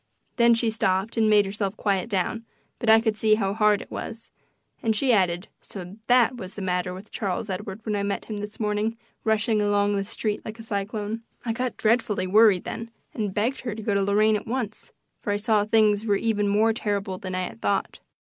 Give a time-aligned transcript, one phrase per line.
[0.37, 2.43] Then she stopped and made herself quiet down,
[2.79, 4.31] but I could see how hard it was,
[4.81, 8.37] and she added: "So THAT was the matter with Charles Edward when I met him
[8.37, 13.31] this morning rushing along the street like a cyclone." I got dreadfully worried then and
[13.31, 16.73] begged her to go to Lorraine at once, for I saw things were even more
[16.73, 17.99] terrible than I had thought.